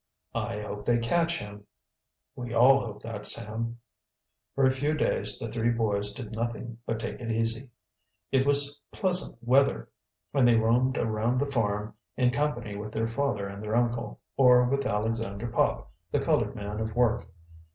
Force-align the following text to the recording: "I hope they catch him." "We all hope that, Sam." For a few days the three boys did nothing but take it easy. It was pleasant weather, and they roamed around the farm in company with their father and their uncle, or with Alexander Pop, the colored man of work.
"I 0.33 0.59
hope 0.61 0.83
they 0.85 0.97
catch 0.97 1.37
him." 1.37 1.67
"We 2.35 2.55
all 2.55 2.79
hope 2.79 3.03
that, 3.03 3.27
Sam." 3.27 3.77
For 4.55 4.65
a 4.65 4.71
few 4.71 4.95
days 4.95 5.37
the 5.37 5.47
three 5.47 5.69
boys 5.69 6.11
did 6.11 6.31
nothing 6.31 6.79
but 6.87 6.99
take 6.99 7.19
it 7.21 7.29
easy. 7.31 7.69
It 8.31 8.47
was 8.47 8.79
pleasant 8.91 9.37
weather, 9.43 9.89
and 10.33 10.47
they 10.47 10.55
roamed 10.55 10.97
around 10.97 11.37
the 11.39 11.45
farm 11.45 11.93
in 12.17 12.31
company 12.31 12.75
with 12.75 12.93
their 12.93 13.07
father 13.09 13.47
and 13.47 13.61
their 13.61 13.75
uncle, 13.75 14.19
or 14.37 14.63
with 14.63 14.87
Alexander 14.87 15.45
Pop, 15.45 15.91
the 16.09 16.19
colored 16.19 16.55
man 16.55 16.79
of 16.79 16.95
work. 16.95 17.27